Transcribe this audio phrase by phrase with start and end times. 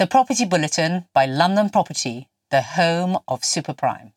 [0.00, 4.12] The Property Bulletin by London Property, the home of superprime.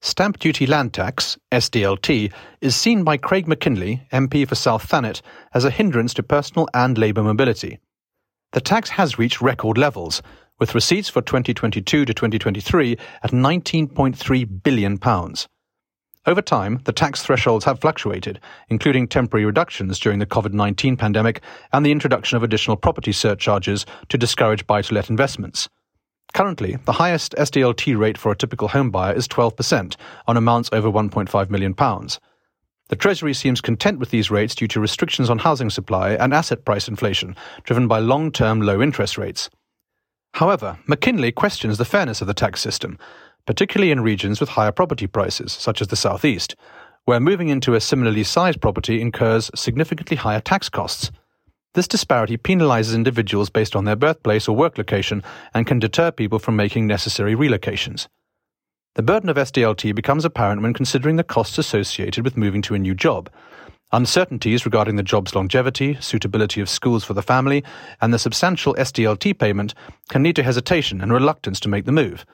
[0.00, 5.20] Stamp duty land tax, SDLT, is seen by Craig Mackinlay, MP for South Thanet,
[5.54, 7.80] as a hindrance to personal and labour mobility.
[8.52, 10.22] The tax has reached record levels,
[10.60, 15.00] with receipts for 2022 to 2023 at £19.3 billion.
[16.24, 21.42] Over time, the tax thresholds have fluctuated, including temporary reductions during the COVID 19 pandemic
[21.72, 25.68] and the introduction of additional property surcharges to discourage buy to let investments.
[26.32, 29.96] Currently, the highest SDLT rate for a typical home buyer is 12%
[30.28, 31.74] on amounts over £1.5 million.
[32.88, 36.64] The Treasury seems content with these rates due to restrictions on housing supply and asset
[36.64, 39.50] price inflation, driven by long term low interest rates.
[40.34, 42.98] However, Mackinlay questions the fairness of the tax system,
[43.46, 46.54] particularly in regions with higher property prices, such as the Southeast,
[47.04, 51.10] where moving into a similarly sized property incurs significantly higher tax costs.
[51.74, 55.22] This disparity penalizes individuals based on their birthplace or work location
[55.54, 58.08] and can deter people from making necessary relocations.
[58.94, 62.78] The burden of SDLT becomes apparent when considering the costs associated with moving to a
[62.78, 63.30] new job.
[63.90, 67.64] Uncertainties regarding the job's longevity, suitability of schools for the family,
[68.02, 69.74] and the substantial SDLT payment
[70.10, 72.26] can lead to hesitation and reluctance to make the move.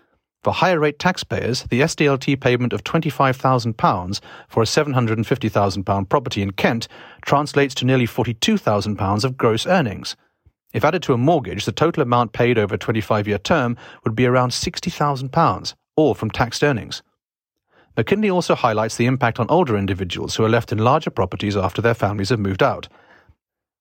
[0.45, 6.87] For higher rate taxpayers, the SDLT payment of £25,000 for a £750,000 property in Kent
[7.23, 10.17] translates to nearly £42,000 of gross earnings.
[10.73, 14.15] If added to a mortgage, the total amount paid over a 25 year term would
[14.15, 17.03] be around £60,000, all from taxed earnings.
[17.97, 21.83] Mackinlay also highlights the impact on older individuals who are left in larger properties after
[21.83, 22.87] their families have moved out.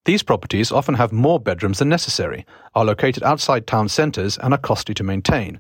[0.06, 4.58] These properties often have more bedrooms than necessary, are located outside town centres, and are
[4.58, 5.60] costly to maintain.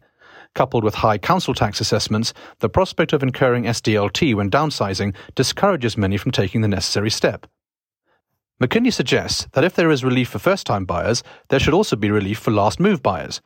[0.57, 6.17] Coupled with high council tax assessments, the prospect of incurring SDLT when downsizing discourages many
[6.17, 7.45] from taking the necessary step.
[8.59, 12.09] Mackinlay suggests that if there is relief for first time buyers, there should also be
[12.09, 13.39] relief for last move buyers.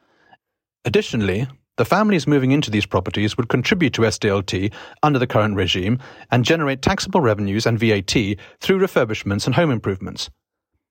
[0.85, 5.99] Additionally, the families moving into these properties would contribute to SDLT under the current regime
[6.31, 8.13] and generate taxable revenues and VAT
[8.61, 10.29] through refurbishments and home improvements.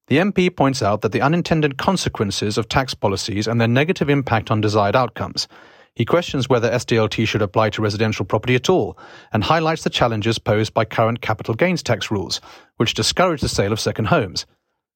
[0.08, 4.50] The MP points out that the unintended consequences of tax policies and their negative impact
[4.50, 5.48] on desired outcomes,
[5.94, 8.96] he questions whether SDLT should apply to residential property at all
[9.32, 12.40] and highlights the challenges posed by current capital gains tax rules,
[12.76, 14.46] which discourage the sale of second homes.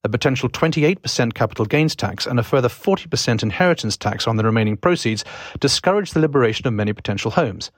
[0.03, 4.77] A potential 28% capital gains tax and a further 40% inheritance tax on the remaining
[4.77, 5.25] proceeds
[5.59, 7.71] discourage the liberation of many potential homes.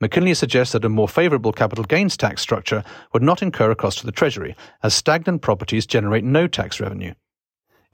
[0.00, 2.82] Mackinlay suggests that a more favourable capital gains tax structure
[3.12, 7.14] would not incur a cost to the Treasury, as stagnant properties generate no tax revenue.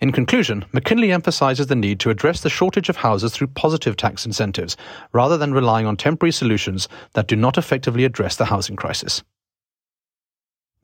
[0.03, 4.27] In conclusion, Mackinlay emphasizes the need to address the shortage of houses through positive tax
[4.27, 4.77] incentives,
[5.13, 9.23] rather than relying on temporary solutions that do not effectively address the housing crisis.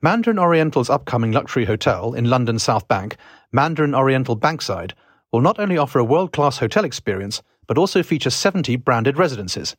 [0.01, 3.17] Mandarin Oriental's upcoming luxury hotel in London South Bank,
[3.51, 4.93] Mandarin Oriental Bankside,
[5.33, 9.75] will not only offer a world class hotel experience, but also feature 70 branded residences.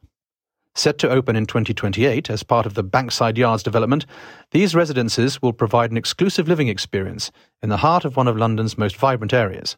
[0.75, 4.07] Set to open in 2028 as part of the Bankside Yards development,
[4.53, 7.33] these residences will provide an exclusive living experience
[7.63, 9.77] in the heart of one of London's most vibrant areas.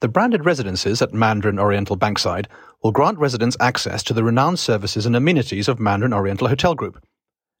[0.00, 2.46] The branded residences at Mandarin Oriental Bankside
[2.82, 7.02] will grant residents access to the renowned services and amenities of Mandarin Oriental Hotel Group.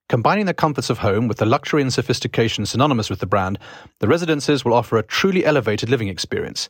[0.08, 3.58] Combining the comforts of home with the luxury and sophistication synonymous with the brand,
[4.00, 6.68] the residences will offer a truly elevated living experience.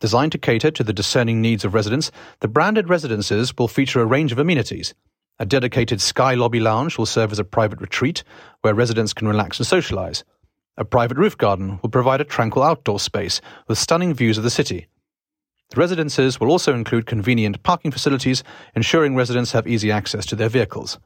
[0.00, 4.06] Designed to cater to the discerning needs of residents, the branded residences will feature a
[4.06, 4.94] range of amenities.
[5.40, 8.22] A dedicated Sky Lobby Lounge will serve as a private retreat
[8.60, 10.22] where residents can relax and socialize.
[10.76, 14.50] A private roof garden will provide a tranquil outdoor space with stunning views of the
[14.50, 14.86] city.
[15.70, 18.44] The residences will also include convenient parking facilities,
[18.76, 20.98] ensuring residents have easy access to their vehicles.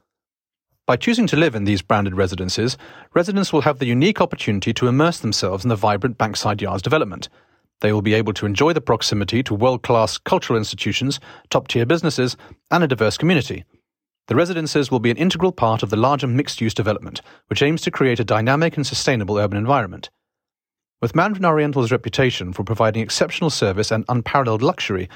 [0.85, 2.77] By choosing to live in these branded residences,
[3.15, 7.27] residents will have the unique opportunity to immerse themselves in the vibrant Bankside Yards development–
[7.83, 11.85] they will be able to enjoy the proximity to world class cultural institutions, top tier
[11.85, 12.37] businesses,
[12.71, 13.65] and a diverse community.
[14.29, 17.81] The residences will be an integral part of the larger mixed use development, which aims
[17.81, 20.09] to create a dynamic and sustainable urban environment.
[21.01, 25.09] With Mandarin Oriental's reputation for providing exceptional service and unparalleled luxury,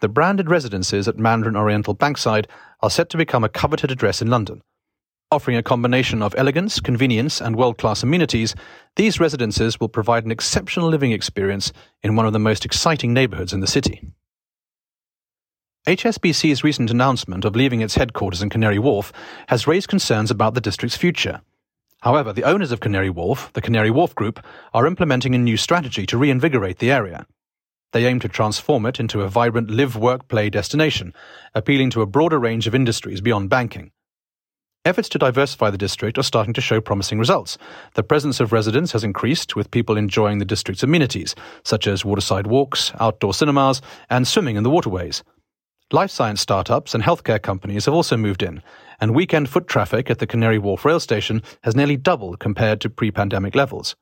[0.00, 2.46] the branded residences at Mandarin Oriental Bankside
[2.80, 4.62] are set to become a coveted address in London.
[5.34, 8.54] Offering a combination of elegance, convenience, and world class amenities,
[8.94, 11.72] these residences will provide an exceptional living experience
[12.04, 14.00] in one of the most exciting neighbourhoods in the city.
[15.88, 19.12] HSBC's recent announcement of leaving its headquarters in Canary Wharf
[19.48, 21.40] has raised concerns about the district's future.
[22.02, 24.38] However, the owners of Canary Wharf, the Canary Wharf Group,
[24.72, 27.26] are implementing a new strategy to reinvigorate the area.
[27.90, 31.12] They aim to transform it into a vibrant live, work, play destination,
[31.56, 33.90] appealing to a broader range of industries beyond banking.
[34.86, 37.56] Efforts to diversify the district are starting to show promising results.
[37.94, 42.46] The presence of residents has increased, with people enjoying the district's amenities, such as waterside
[42.46, 45.24] walks, outdoor cinemas, and swimming in the waterways.
[45.90, 48.62] Life science startups and healthcare companies have also moved in,
[49.00, 52.90] and weekend foot traffic at the Canary Wharf rail station has nearly doubled compared to
[52.90, 53.96] pre pandemic levels.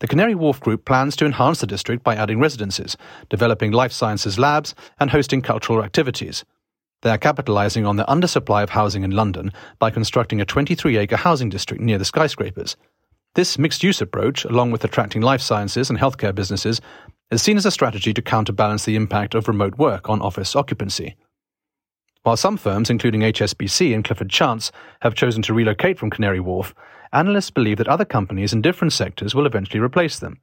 [0.00, 2.96] The Canary Wharf Group plans to enhance the district by adding residences,
[3.28, 6.44] developing life sciences labs, and hosting cultural activities.
[7.02, 11.16] They are capitalising on the undersupply of housing in London by constructing a 23 acre
[11.16, 12.76] housing district near the skyscrapers.
[13.34, 16.80] This mixed use approach, along with attracting life sciences and healthcare businesses,
[17.30, 21.16] is seen as a strategy to counterbalance the impact of remote work on office occupancy.
[22.22, 24.72] While some firms, including HSBC and Clifford Chance,
[25.02, 26.74] have chosen to relocate from Canary Wharf,
[27.12, 30.40] analysts believe that other companies in different sectors will eventually replace them.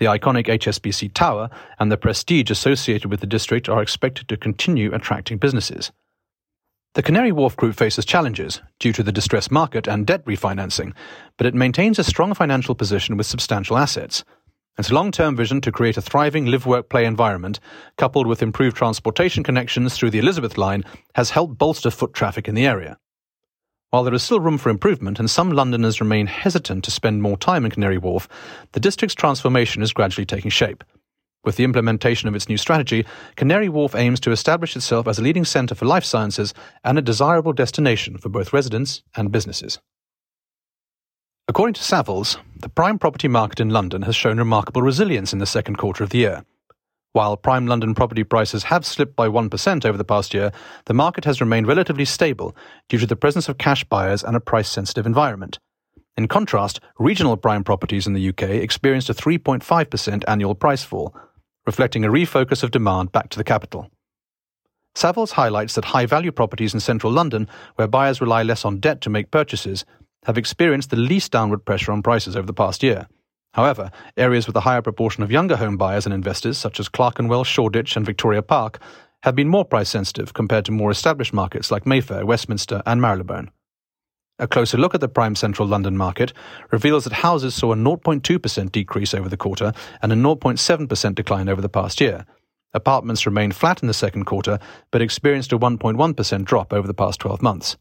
[0.00, 4.94] The iconic HSBC Tower and the prestige associated with the district are expected to continue
[4.94, 5.92] attracting businesses.
[6.94, 10.94] The Canary Wharf Group faces challenges due to the distressed market and debt refinancing,
[11.36, 14.24] but it maintains a strong financial position with substantial assets.
[14.78, 17.60] Its long term vision to create a thriving live work play environment,
[17.98, 20.82] coupled with improved transportation connections through the Elizabeth line,
[21.14, 22.96] has helped bolster foot traffic in the area.
[23.90, 27.36] While there is still room for improvement and some Londoners remain hesitant to spend more
[27.36, 28.28] time in Canary Wharf,
[28.70, 30.84] the district's transformation is gradually taking shape.
[31.42, 33.04] With the implementation of its new strategy,
[33.34, 36.54] Canary Wharf aims to establish itself as a leading centre for life sciences
[36.84, 39.80] and a desirable destination for both residents and businesses.
[41.48, 45.46] According to Savills, the prime property market in London has shown remarkable resilience in the
[45.46, 46.44] second quarter of the year.
[47.12, 50.52] While prime London property prices have slipped by 1% over the past year,
[50.84, 52.54] the market has remained relatively stable
[52.88, 55.58] due to the presence of cash buyers and a price sensitive environment.
[56.16, 61.12] In contrast, regional prime properties in the UK experienced a 3.5% annual price fall,
[61.66, 63.90] reflecting a refocus of demand back to the capital.
[64.94, 69.00] Savills highlights that high value properties in central London, where buyers rely less on debt
[69.00, 69.84] to make purchases,
[70.26, 73.08] have experienced the least downward pressure on prices over the past year.
[73.54, 77.44] However, areas with a higher proportion of younger home buyers and investors, such as Clerkenwell,
[77.44, 78.78] Shoreditch, and Victoria Park,
[79.22, 83.50] have been more price sensitive compared to more established markets like Mayfair, Westminster, and Marylebone.
[84.38, 86.32] A closer look at the prime central London market
[86.70, 91.60] reveals that houses saw a 0.2% decrease over the quarter and a 0.7% decline over
[91.60, 92.24] the past year.
[92.72, 94.58] Apartments remained flat in the second quarter,
[94.90, 97.76] but experienced a 1.1% drop over the past 12 months.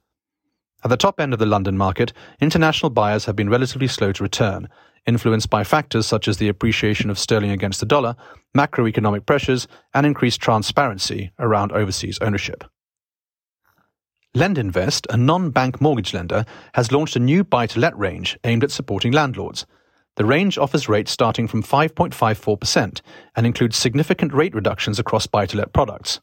[0.83, 4.23] At the top end of the London market, international buyers have been relatively slow to
[4.23, 4.69] return,
[5.05, 8.15] influenced by factors such as the appreciation of sterling against the dollar,
[8.55, 12.63] macroeconomic pressures, and increased transparency around overseas ownership.
[14.35, 16.45] LendInvest, a non bank mortgage lender,
[16.75, 19.65] has launched a new buy to let range aimed at supporting landlords.
[20.15, 23.01] The range offers rates starting from 5.54%
[23.35, 26.19] and includes significant rate reductions across buy to let products.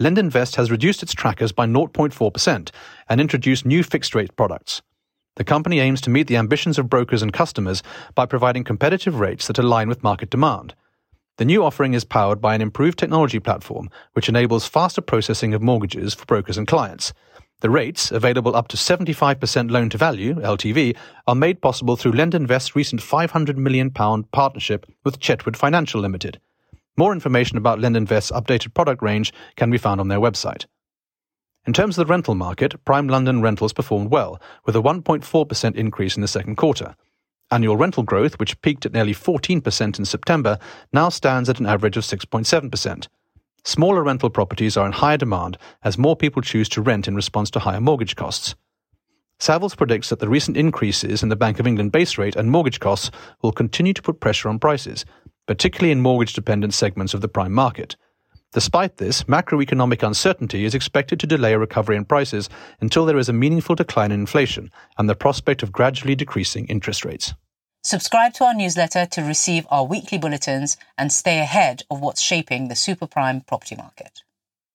[0.00, 2.70] LendInvest has reduced its trackers by 0.4%
[3.08, 4.82] and introduced new fixed rate products.
[5.36, 7.82] The company aims to meet the ambitions of brokers and customers
[8.14, 10.74] by providing competitive rates that align with market demand.
[11.38, 15.62] The new offering is powered by an improved technology platform which enables faster processing of
[15.62, 17.12] mortgages for brokers and clients.
[17.60, 22.76] The rates, available up to 75% loan to value, LTV, are made possible through LendInvest's
[22.76, 26.40] recent £500 million partnership with Chetwood Financial Limited.
[26.96, 30.66] More information about LendInvest's updated product range can be found on their website.
[31.66, 36.14] In terms of the rental market, prime London rentals performed well, with a 1.4% increase
[36.14, 36.94] in the second quarter.
[37.50, 40.58] Annual rental growth, which peaked at nearly 14% in September,
[40.92, 43.08] now stands at an average of 6.7%.
[43.64, 47.50] Smaller rental properties are in higher demand as more people choose to rent in response
[47.50, 48.54] to higher mortgage costs.
[49.40, 52.78] Savills predicts that the recent increases in the Bank of England base rate and mortgage
[52.78, 53.10] costs
[53.42, 55.04] will continue to put pressure on prices,
[55.46, 57.96] particularly in mortgage dependent segments of the prime market.
[58.52, 62.48] Despite this, macroeconomic uncertainty is expected to delay a recovery in prices
[62.80, 67.04] until there is a meaningful decline in inflation and the prospect of gradually decreasing interest
[67.04, 67.34] rates.
[67.82, 72.68] Subscribe to our newsletter to receive our weekly bulletins and stay ahead of what's shaping
[72.68, 74.23] the super prime property market.